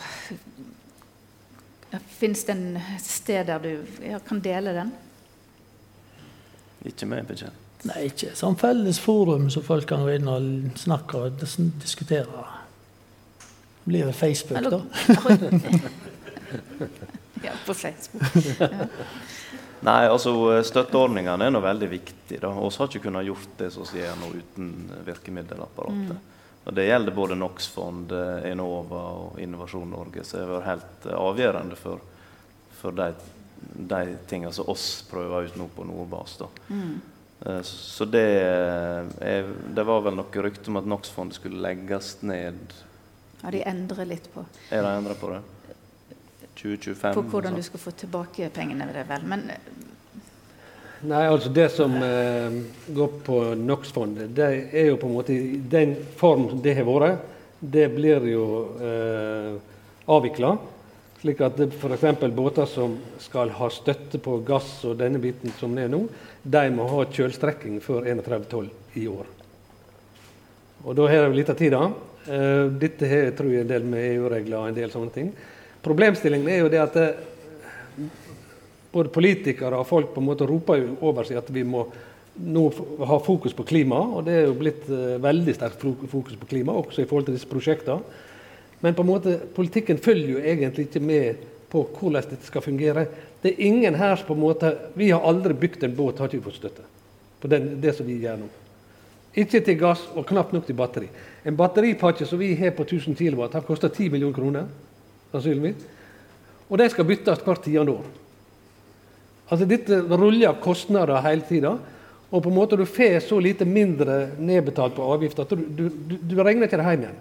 [2.09, 4.93] Fins det et sted der du ja, kan dele den?
[6.89, 7.59] Ikke meg bekjent.
[7.85, 11.43] Nei, ikke som felles forum som folk kan gå inn og snakke og
[11.83, 12.47] diskutere.
[13.85, 14.81] Blir det Facebook, da?
[17.47, 18.23] ja, på Facebook.
[18.61, 18.69] Ja.
[19.83, 22.38] Nei, altså Støtteordningene er nå veldig viktige.
[22.38, 24.68] Vi har ikke kunnet gjort det som vi gjør nå uten
[25.07, 26.14] virkemiddelapparatet.
[26.14, 26.29] Mm.
[26.62, 28.12] Og Det gjelder både NOx-fond,
[28.47, 30.23] Enova og Innovasjon Norge.
[30.25, 32.05] Så det har vært helt avgjørende for,
[32.79, 33.09] for de,
[33.90, 36.37] de tingene som oss prøver ut nå på Nordbas.
[36.68, 37.01] Mm.
[37.47, 38.29] Eh, så det,
[39.18, 42.62] er, det var vel noe rykte om at NOx-fondet skulle legges ned.
[43.42, 44.47] Ja, de endrer litt på.
[44.71, 45.42] Er de endra på det?
[46.62, 47.14] 2025.
[47.14, 48.87] På hvordan du skal få tilbake pengene.
[48.94, 49.27] Det vel.
[49.27, 49.51] Men
[51.03, 52.61] Nei, altså Det som eh,
[52.94, 57.25] går på NOx-fondet, det er jo på en måte i den form det har vært,
[57.59, 58.44] det blir jo
[58.79, 59.57] eh,
[60.07, 60.53] avvikla.
[61.22, 62.07] Slik at f.eks.
[62.35, 66.05] båter som skal ha støtte på gass og denne biten som det er nå,
[66.42, 68.70] de må ha kjølstrekking før 31.12.
[69.03, 69.27] i år.
[70.83, 71.85] Og da har det litt av tid, da.
[72.31, 75.35] Eh, dette har, tror jeg en del med EU-regler og en del sånne ting.
[75.83, 78.09] Problemstillingen er jo det at det, eh,
[78.92, 81.87] både politikere og folk på en måte roper over seg at vi må
[82.33, 82.64] nå
[83.09, 83.99] ha fokus på klima.
[84.16, 87.37] Og det er jo blitt uh, veldig sterkt fokus på klima, også i forhold til
[87.37, 88.01] disse prosjektene.
[88.83, 93.07] Men på en måte, politikken følger jo egentlig ikke med på hvordan dette skal fungere.
[93.42, 96.29] Det er ingen her som på en måte, Vi har aldri bygd en båt, har
[96.29, 96.83] ikke fått støtte
[97.40, 98.49] på den, det som vi gjør nå.
[99.35, 101.09] Ikke til gass og knapt nok til batteri.
[101.45, 104.66] En batteripakke som vi har på 1000 kW, har kosta 10 millioner kroner
[105.33, 105.88] sannsynligvis.
[106.68, 108.07] Og de skal byttes hvert tiende år.
[109.53, 111.75] Altså Dette ruller kostnader hele tida.
[112.33, 115.88] Og på en måte du får så lite mindre nedbetalt på avgift at du, du,
[115.90, 117.18] du, du regner ikke det hjem igjen.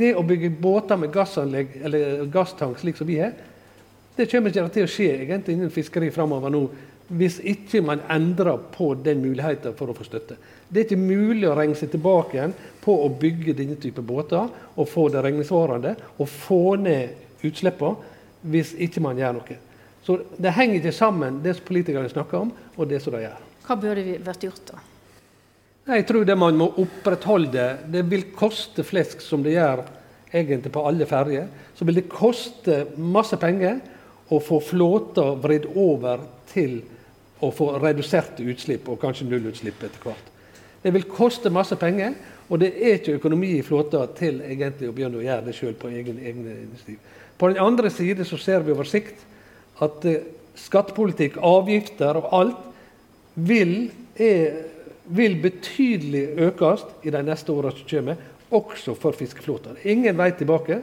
[0.00, 3.32] Det å bygge båter med gassanlegg eller gasstank slik som vi har,
[4.20, 6.64] Det kommer ikke til å skje egentlig innen fiskeri framover nå
[7.10, 10.36] hvis ikke man endrer på den muligheten for å få støtte.
[10.68, 12.52] Det er ikke mulig å regne seg tilbake igjen
[12.84, 14.46] på å bygge denne type båter
[14.76, 19.58] og få det regnesvarende og få ned utslippene hvis ikke man gjør noe.
[20.04, 23.40] Så Det henger ikke sammen, det som politikerne snakker om, og det som de gjør.
[23.66, 24.80] Hva burde vi vært gjort, da?
[25.90, 29.82] Jeg tror det man må opprettholde Det vil koste flesk, som det gjør
[30.32, 31.48] egentlig på alle ferjer.
[31.74, 33.80] Så vil det koste masse penger
[34.30, 36.22] å få flåta vridd over
[36.52, 36.80] til
[37.40, 40.28] å få reduserte utslipp, og kanskje nullutslipp etter hvert.
[40.82, 42.14] Det vil koste masse penger,
[42.48, 45.74] og det er ikke økonomi i flåta til egentlig å begynne å gjøre det sjøl
[45.78, 46.98] på egen, egne initiativ.
[47.40, 49.22] På den andre side så ser vi over sikt
[49.80, 50.26] at eh,
[50.60, 52.66] skattepolitikk, avgifter og alt
[53.40, 53.88] vil,
[54.20, 54.58] er,
[55.08, 58.20] vil betydelig økes i de neste åra som kommer,
[58.52, 59.78] også for fiskeflåten.
[59.88, 60.82] Ingen vei tilbake.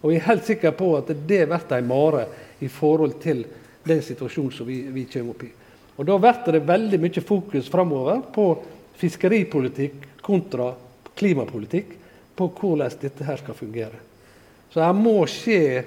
[0.00, 2.24] Og jeg er helt sikker på at det blir en mare
[2.62, 3.44] i forhold til
[3.84, 5.52] den situasjonen som vi, vi kommer opp i.
[5.98, 8.46] Og Da blir det veldig mye fokus framover på
[8.96, 10.72] fiskeripolitikk kontra
[11.18, 11.96] klimapolitikk,
[12.38, 13.98] på hvordan dette her skal fungere.
[14.70, 15.82] Så det må skje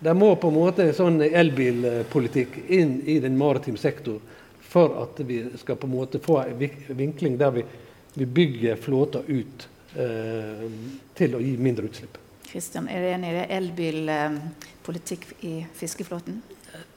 [0.00, 4.20] det må på en måte sånn elbilpolitikk inn i den maritime sektor
[4.60, 6.58] for at vi skal på en måte få en
[6.98, 7.64] vinkling der vi,
[8.14, 10.66] vi bygger flåta ut eh,
[11.16, 12.18] til å gi mindre utslipp.
[12.46, 13.46] Kristian, er du enig i det?
[13.56, 16.42] Elbilpolitikk i fiskeflåten?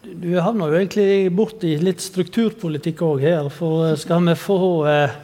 [0.03, 3.49] Du havner jo egentlig borti litt strukturpolitikk òg her.
[3.53, 4.59] For skal vi få
[4.89, 5.15] eh,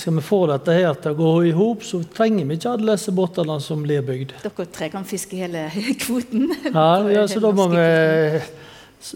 [0.00, 2.96] skal vi få dette her til å gå i hop, så trenger vi ikke alle
[2.96, 4.36] disse båtene som blir bygd.
[4.42, 5.66] Dere tre kan fiske hele
[6.02, 6.48] kvoten?
[6.70, 7.88] Ja, ja så da må vi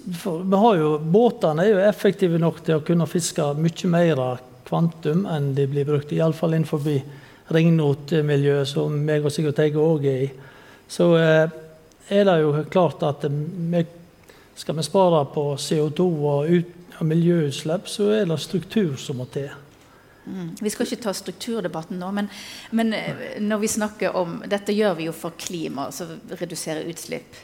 [0.04, 4.20] vi har jo, Båtene er jo effektive nok til å kunne fiske mye mer
[4.68, 6.84] kvantum enn de blir brukt, iallfall innenfor
[7.56, 10.28] ringnotmiljøet, som meg og Sigurd Teige òg er i.
[10.88, 11.54] Så eh,
[12.12, 13.84] er det jo klart at vi,
[14.56, 19.28] skal vi spare på CO2 og, ut, og miljøutslipp, så er det struktur som må
[19.32, 19.48] til.
[20.28, 20.48] Mm.
[20.60, 22.28] Vi skal ikke ta strukturdebatten nå, men,
[22.70, 27.38] men, eh, når vi snakker om Dette gjør vi jo for klima, altså redusere utslipp.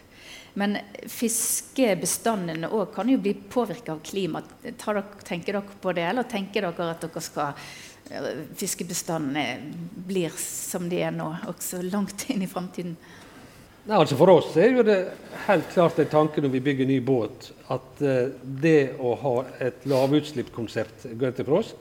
[0.55, 0.77] Men
[1.11, 4.43] fiskebestandene òg kan jo bli påvirka av klima.
[4.63, 7.65] Tenker dere på det, eller tenker dere at dere skal
[8.11, 9.73] eh, fiskebestandene
[10.07, 12.95] blir som de er nå, også langt inn i framtiden?
[13.85, 15.01] Nei, altså For oss er jo det
[15.45, 19.85] helt klart en tanke når vi bygger ny båt, at uh, det å ha et
[19.91, 21.75] lavutslippskonsept går til for oss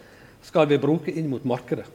[0.44, 1.86] skal vi bruke inn mot markedet.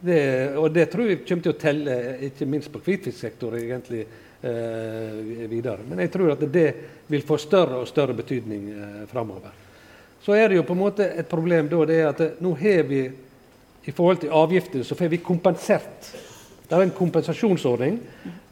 [0.00, 0.22] Det,
[0.56, 1.94] og det tror jeg kommer til å telle,
[2.28, 5.82] ikke minst på hvitfisksektoren, egentlig eh, videre.
[5.88, 6.68] Men jeg tror at det
[7.10, 9.56] vil få større og større betydning eh, framover.
[10.22, 12.86] Så er det jo på en måte et problem da, det er at nå har
[12.86, 13.02] vi
[13.88, 16.10] i forhold til avgifter så får vi kompensert.
[16.68, 17.96] Det er en kompensasjonsordning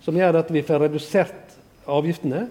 [0.02, 2.46] som gjør at vi får redusert avgiftene.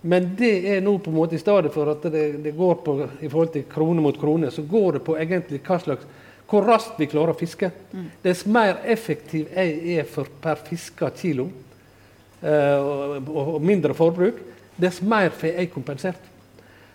[0.00, 2.96] Men det er nå på en måte i stedet for at det, det, går på
[3.02, 6.06] i forhold til krone mot krone, så går det på egentlig hva slags,
[6.48, 7.70] hvor raskt vi klarer å fiske.
[7.92, 8.04] Mm.
[8.22, 11.48] Dess mer effektiv jeg er for per fiska kilo,
[12.40, 14.38] eh, og, og, mindre forbruk,
[14.78, 16.30] dess mer får jeg kompensert.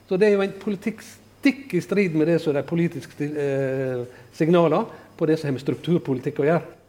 [0.08, 3.28] Så det er jo en politikk stikk i strid med det som er de politiske
[3.28, 4.86] eh, signalene
[5.18, 6.80] på det som har med strukturpolitikk å gjøre.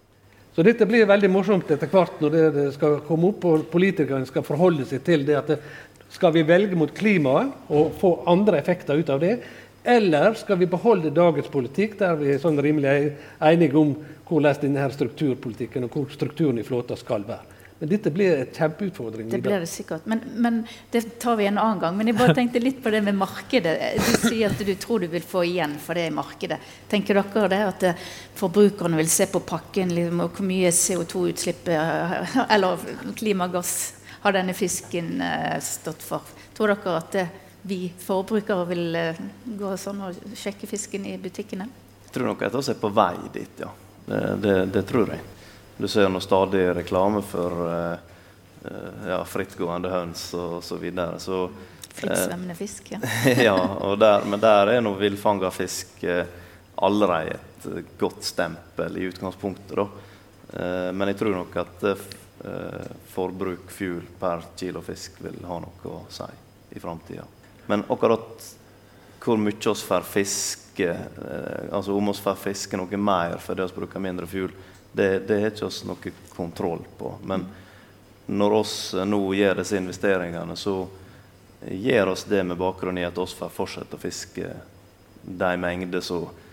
[0.54, 4.28] Så dette blir veldig morsomt etter hvert når det, det skal komme opp, og politikerne
[4.28, 5.58] skal forholde seg til det at det,
[6.14, 9.38] skal vi velge mot klimaet og få andre effekter ut av det?
[9.84, 13.90] Eller skal vi beholde dagens politikk, der vi er sånn rimelig enige om
[14.24, 17.50] hvordan denne strukturpolitikken og hvor strukturen i flåta skal være?
[17.78, 19.26] Men dette blir en kjempeutfordring.
[19.28, 20.06] Det blir det sikkert.
[20.08, 21.96] Men, men, det tar vi en annen gang.
[21.98, 23.74] Men jeg bare tenkte litt på det med markedet.
[23.98, 26.60] Du sier at du tror du vil få igjen for det i markedet.
[26.88, 28.06] Tenker dere det at eh,
[28.38, 33.74] forbrukerne vil se på pakken liksom, og hvor mye CO2-utslipp eh, eller klimagass
[34.24, 36.22] har denne fisken eh, stått for.
[36.56, 37.32] Tror dere at eh,
[37.62, 41.66] vi forbrukere vil eh, gå sånn og sjekke fisken i butikkene?
[42.06, 43.68] Jeg tror nok at vi er på vei dit, ja.
[44.06, 45.20] Det, det, det, tror jeg.
[45.76, 47.68] Du ser nå stadig reklame for
[49.08, 51.20] ja, frittgående høns og så videre.
[51.20, 51.44] Så,
[51.94, 53.00] Frittsvømmende fisk, ja.
[53.48, 53.56] ja
[54.00, 57.40] der, men der er nå villfanga fisk allerede
[57.80, 59.76] et godt stempel i utgangspunktet.
[59.76, 60.92] Da.
[60.92, 61.88] Men jeg tror nok at
[63.08, 66.26] forbruk fuel per kilo fisk vil ha noe å si
[66.74, 67.24] i framtida.
[67.66, 68.44] Men akkurat
[69.24, 73.76] hvor mye vi får fiske, eh, altså om vi får fiske noe mer fordi vi
[73.78, 74.52] bruker mindre fuel,
[74.92, 77.14] det, det har ikke oss noe kontroll på.
[77.24, 77.46] Men
[78.26, 80.84] når vi nå gjør disse investeringene, så
[81.70, 84.52] gjør oss det med bakgrunn i at vi får fortsette å fiske
[85.24, 86.43] de mengder som eh,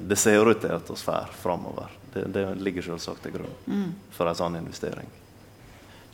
[0.00, 1.94] det ser ut til at vi får framover.
[2.12, 5.08] Det, det ligger selvsagt til grunn for en sånn investering.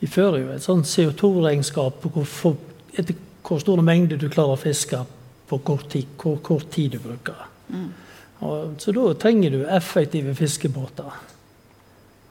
[0.01, 2.57] De fører jo et sånt CO2-regnskap på hvor
[2.99, 4.99] etter hvor store mengder du klarer å fiske
[5.49, 7.45] på kort tid, hvor kort tid du bruker.
[7.69, 7.91] Mm.
[8.43, 11.21] Og, så da trenger du effektive fiskebåter.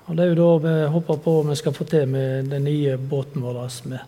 [0.08, 2.98] Og Det er jo da vi håper på vi skal få til med den nye
[2.98, 4.00] båten vår med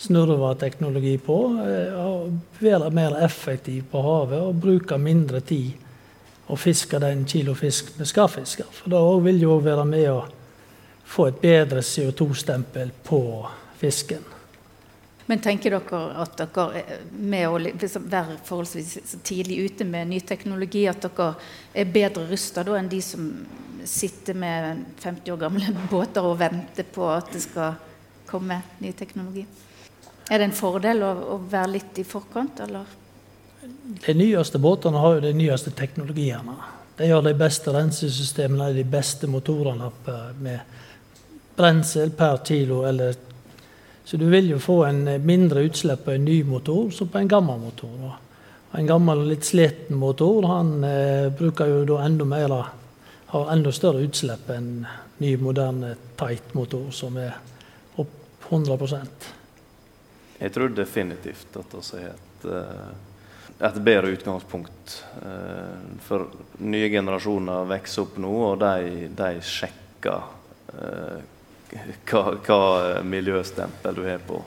[0.00, 1.38] snurrevarteknologi på.
[1.60, 2.30] Eh,
[2.60, 5.72] være mer effektiv på havet og bruke mindre tid
[6.50, 8.66] å fiske den kilo fisk vi skal fiske.
[8.74, 10.18] For da vil jo være med å
[11.10, 13.22] få et bedre CO2-stempel på
[13.80, 14.26] fisken.
[15.30, 16.82] Men tenker dere at dere
[17.14, 21.32] med å liksom være forholdsvis tidlig ute med ny teknologi, at dere
[21.70, 23.28] er bedre rusta enn de som
[23.86, 27.78] sitter med 50 år gamle båter og venter på at det skal
[28.26, 29.46] komme ny teknologi?
[30.30, 32.98] Er det en fordel å, å være litt i forkant, eller?
[34.06, 36.54] De nyeste båtene har jo de nyeste teknologiene.
[36.96, 39.90] De har de beste rensesystemene, de beste motorene
[40.40, 40.60] med
[41.56, 43.16] brensel per kilo eller
[44.10, 47.18] så du vil jo få en eh, mindre utslipp på en ny motor som på
[47.18, 48.16] en gammel motor.
[48.74, 52.54] En gammel, litt sliten motor han eh, bruker jo da enda mer
[53.30, 54.86] har enda større utslipp enn
[55.22, 57.36] ny, moderne tight-motor, som er
[58.02, 59.28] opp 100%
[60.40, 63.09] Jeg tror definitivt at vi har et, eh,
[63.60, 65.04] et bedre utgangspunkt.
[65.22, 66.28] Eh, for
[66.64, 70.20] nye generasjoner vokser opp nå, og de, de sjekker
[72.10, 72.60] hva, hva
[73.04, 74.38] miljøstempel du har på,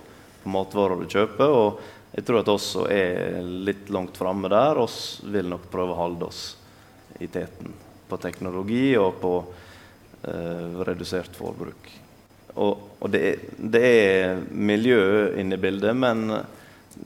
[0.43, 1.53] på matvarer du kjøper.
[1.53, 4.77] Og jeg tror at oss som er litt langt framme der.
[4.77, 6.43] oss vil nok prøve å holde oss
[7.19, 7.73] i teten
[8.09, 9.33] på teknologi og på
[10.29, 11.89] eh, redusert forbruk.
[12.53, 16.27] Og, og det, det, er, miljø inne i bildet, men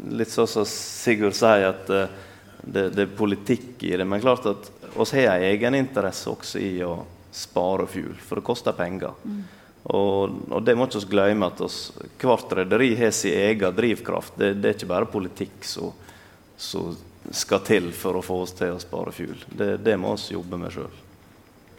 [0.10, 2.16] litt sånn som Sigurd sier, at eh,
[2.62, 4.06] det, det, er politikk i det.
[4.06, 7.00] Men klart at oss har en egeninteresse også i å
[7.32, 9.14] spare fuel, for det koster penger.
[9.24, 9.42] Mm.
[9.88, 11.80] Og, og, det må ikke vi glemme at oss,
[12.20, 14.36] hvert rederi har sin egen drivkraft.
[14.36, 16.96] Det, det, er ikke bare politikk som
[17.32, 19.38] skal til for å få oss til å spare fuel.
[19.48, 21.04] Det, det må vi jobbe med sjøl.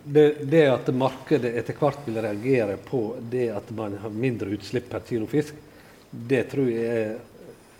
[0.08, 4.86] Det, det, at markedet etter hvert vil reagere på det at man har mindre utslipp
[4.88, 5.58] per kilo fisk,
[6.08, 7.18] det tror jeg er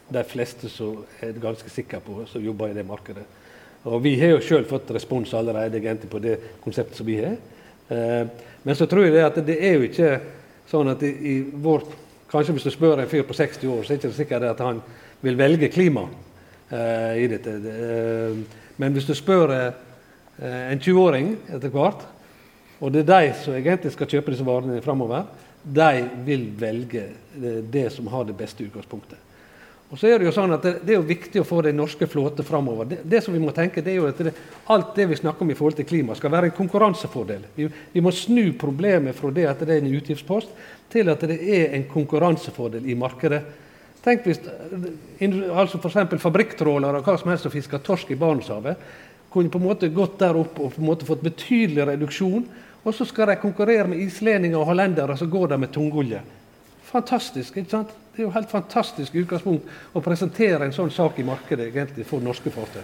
[0.08, 3.24] de fleste som er ganske sikre på, som jobber i det markedet.
[3.88, 7.36] Og Vi har jo sjøl fått respons allerede på det konseptet som vi har.
[7.88, 8.26] Eh,
[8.62, 10.20] men så tror jeg det at det er jo ikke
[10.68, 11.96] sånn at i, i vårt
[12.28, 14.58] Kanskje hvis du spør en fyr på 60 år, så er det ikke sikkert at
[14.60, 14.82] han
[15.24, 17.54] vil velge klima uh, i dette.
[17.56, 18.42] Uh,
[18.76, 19.54] men hvis du spør
[20.36, 22.04] en 20-åring etter hvert,
[22.84, 25.24] og det er de som egentlig skal kjøpe disse varene framover,
[25.64, 27.06] de vil velge
[27.72, 29.16] det som har det beste utgangspunktet.
[29.88, 31.78] Og så er Det jo sånn at det, det, er jo viktig å få den
[31.80, 32.90] norske flåten framover.
[32.90, 34.34] Det, det, som vi må tenke, det er jo at det,
[34.68, 37.46] alt det vi snakker om i forhold til klima, skal være en konkurransefordel.
[37.54, 40.52] Vi, vi, må snu problemet fra det at det er en utgiftspost,
[40.92, 43.40] til at det er en konkurransefordel i markedet.
[44.04, 44.42] Tenk hvis
[45.50, 46.20] altså f.eks.
[46.20, 48.76] fabrikktrålere og hva som helst som fisker torsk i Barentshavet,
[49.32, 52.44] kunne på en måte gått der opp og på en måte fått betydelig reduksjon.
[52.84, 56.20] Og så skal de konkurrere med islendinger og hollendere som går der med tungolje.
[56.88, 57.56] Fantastisk.
[57.56, 57.90] ikke sant?
[58.18, 62.18] Det er jo helt fantastisk utgangspunkt å presentere en sånn sak i markedet egentlig for
[62.18, 62.80] norske fartøy.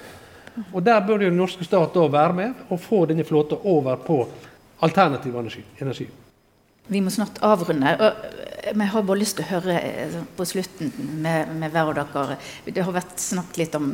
[0.70, 3.96] Og Der bør jo den norske stat da være med og få denne flåten over
[3.96, 4.20] på
[4.86, 6.06] alternativ energi.
[6.86, 7.96] Vi må snart avrunde.
[7.98, 12.12] og Vi har bare lyst til å høre eh, på slutten med, med hver av
[12.14, 13.90] dere Det har vært snakket litt om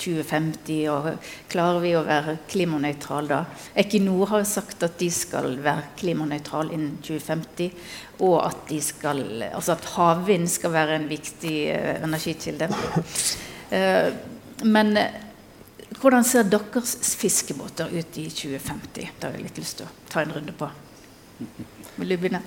[0.00, 3.42] 2050, og klarer vi å være klimanøytrale da?
[3.76, 7.76] Equinor har sagt at de skal være klimanøytrale innen 2050.
[8.24, 12.70] Og at, de skal, altså at havvind skal være en viktig uh, energikilde.
[13.68, 14.08] Uh,
[14.64, 14.96] men
[16.00, 19.16] hvordan ser deres fiskebåter ut i 2050?
[19.20, 20.70] Det har jeg litt lyst til å ta en runde på.
[21.96, 22.44] Vil du begynne?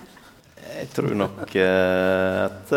[0.67, 2.73] Jeg tror nok at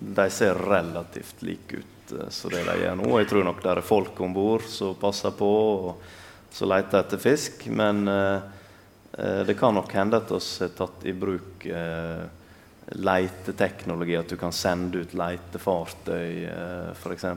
[0.00, 3.10] de ser relativt like ut Eh, som det de gjør nå.
[3.20, 6.02] Jeg tror nok det er folk om bord som passer på og
[6.54, 7.66] som leter etter fisk.
[7.72, 8.48] Men eh,
[9.18, 12.24] eh, det kan nok hende at vi har tatt i bruk eh,
[12.98, 14.16] leiteteknologi.
[14.18, 17.30] At du kan sende ut letefartøy, eh, f.eks.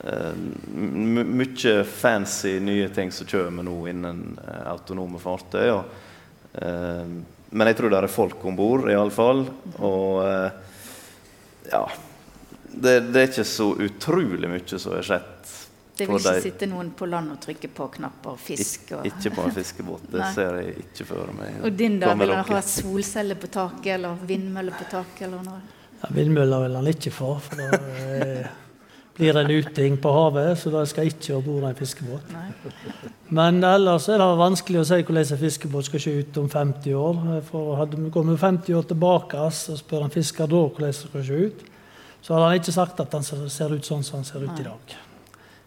[0.00, 0.36] Eh,
[0.80, 5.66] mye fancy nye ting som kommer nå innen eh, autonome fartøy.
[5.74, 6.06] Og,
[6.52, 9.44] men jeg tror det er folk om bord, iallfall.
[9.78, 10.22] Og
[11.70, 11.84] ja
[12.72, 15.56] det, det, er ikke så utrolig mye som har skjedd.
[16.00, 18.92] Det vil ikke sitte noen på land og trykke på knapper fisk?
[18.96, 19.08] Og...
[19.08, 20.06] Ikke på en fiskebåt.
[20.12, 21.58] Det ser jeg ikke for meg.
[21.66, 25.26] Og din da, Vil han ha solceller på taket eller vindmøller på taket?
[25.28, 25.60] eller noe?
[26.00, 28.46] Ja, vindmøller vil han ikke få, for da eh,
[29.20, 30.58] blir en uting på havet.
[30.58, 32.32] Så da skal jeg ikke om bord en fiskebåt.
[32.34, 32.48] Nei.
[33.30, 36.96] Men ellers er det vanskelig å si hvordan en fiskebåt skal se ut om 50
[36.98, 37.20] år.
[37.50, 41.26] For hadde vi kommet 50 år tilbake og spør en fisker da hvordan det skal
[41.28, 41.62] se ut,
[42.20, 44.66] så hadde han ikke sagt at den ser ut sånn som den ser ut i
[44.66, 44.98] dag.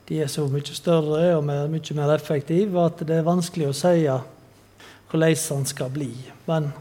[0.10, 3.78] De er så mye større og mer, mye mer effektive at det er vanskelig å
[3.78, 3.96] si
[5.14, 6.12] hvordan den skal bli.
[6.50, 6.74] Men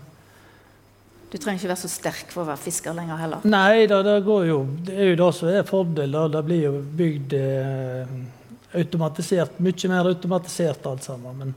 [1.33, 3.45] du trenger ikke være så sterk for å være fisker lenger heller?
[3.49, 6.35] Nei, da, det, jo, det er jo det som er fordelen.
[6.35, 8.11] Det blir jo bygd eh,
[8.83, 11.39] automatisert, mye mer automatisert alt sammen.
[11.41, 11.55] Men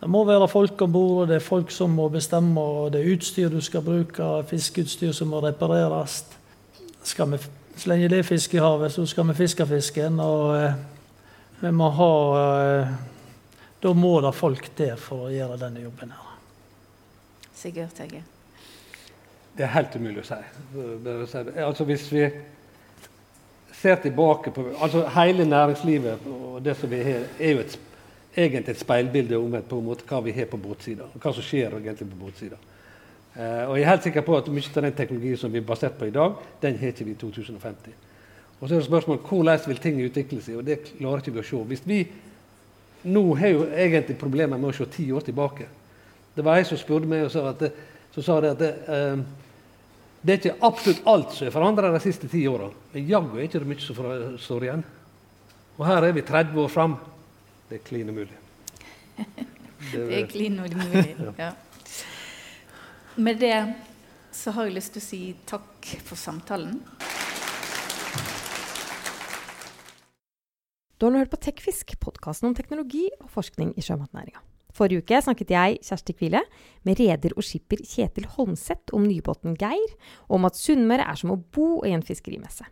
[0.00, 3.12] det må være folk om bord, det er folk som må bestemme, og det er
[3.12, 6.22] utstyr du skal bruke, fiskeutstyr som må repareres.
[7.04, 7.44] Skal vi,
[7.76, 10.20] så lenge det er fisk i havet, så skal vi fiske fisken.
[10.24, 10.82] Og eh,
[11.60, 13.00] vi må ha eh,
[13.82, 16.36] Da må det folk til for å gjøre denne jobben her.
[17.58, 18.22] Sigurd Tegge.
[19.56, 21.40] Det er helt umulig å si.
[21.60, 22.26] Altså Hvis vi
[23.76, 27.78] ser tilbake på altså Hele næringslivet og det som vi har, er jo et,
[28.36, 31.08] egentlig et speilbilde om et, måte, hva vi har på båtsida.
[31.18, 32.56] Hva som skjer egentlig på båtsida.
[33.36, 35.68] Eh, og jeg er helt sikker på at mye av den teknologien som vi er
[35.68, 37.94] basert på i dag, den har ikke vi i 2050.
[38.60, 41.42] Og så er det spørsmålet hvordan vil ting utvikle seg, og det klarer ikke vi
[41.42, 41.62] å se.
[41.72, 42.02] Hvis vi
[43.02, 45.66] nå har jo egentlig problemer med å se ti år tilbake.
[46.36, 47.64] Det var ei som spurte meg og sa at
[48.14, 49.22] så sa de at det, eh,
[50.22, 53.48] det er ikke absolutt alt som er forandra de siste ti åra, men jaggu er
[53.48, 54.84] ikke det mye som står igjen.
[55.80, 56.94] Og her er vi 30 år fram.
[57.68, 58.38] Det er klin umulig.
[59.82, 61.48] Det, er klin umulig, ja.
[63.18, 63.56] Med det
[64.32, 66.78] så har jeg lyst til å si takk for samtalen.
[70.96, 74.51] Du har nå hørt på Tekfisk, podkasten om teknologi og forskning i sjømatnæringa.
[74.72, 76.42] Forrige uke snakket jeg, Kjersti Kvile,
[76.86, 79.96] med reder og skipper Kjetil Holmseth om nybåten Geir,
[80.28, 82.68] og om at Sunnmøre er som å bo i en fiskerimesse.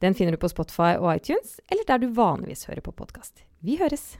[0.00, 3.44] Den finner du på Spotify og iTunes, eller der du vanligvis hører på podkast.
[3.64, 4.14] Vi høres!